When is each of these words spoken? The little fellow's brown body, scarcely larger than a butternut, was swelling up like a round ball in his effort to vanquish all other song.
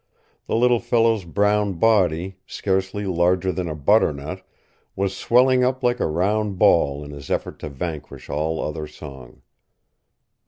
The 0.47 0.55
little 0.55 0.79
fellow's 0.79 1.25
brown 1.25 1.73
body, 1.73 2.37
scarcely 2.47 3.05
larger 3.05 3.51
than 3.51 3.69
a 3.69 3.75
butternut, 3.75 4.41
was 4.95 5.15
swelling 5.15 5.63
up 5.63 5.83
like 5.83 5.99
a 5.99 6.07
round 6.07 6.57
ball 6.57 7.03
in 7.03 7.11
his 7.11 7.29
effort 7.29 7.59
to 7.59 7.69
vanquish 7.69 8.27
all 8.27 8.59
other 8.63 8.87
song. 8.87 9.43